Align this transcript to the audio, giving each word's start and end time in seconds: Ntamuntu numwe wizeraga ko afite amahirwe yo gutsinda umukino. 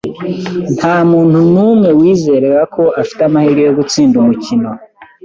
Ntamuntu 0.77 1.37
numwe 1.53 1.89
wizeraga 1.99 2.63
ko 2.75 2.83
afite 3.01 3.21
amahirwe 3.29 3.61
yo 3.67 3.73
gutsinda 3.79 4.15
umukino. 4.17 4.69